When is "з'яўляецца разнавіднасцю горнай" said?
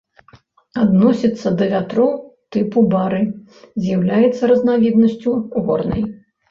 3.83-6.01